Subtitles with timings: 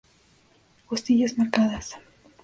[0.87, 1.93] Costillas marcadas.